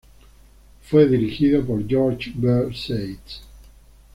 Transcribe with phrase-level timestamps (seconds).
[0.81, 2.71] Fue dirigida por George B.
[2.73, 3.43] Seitz.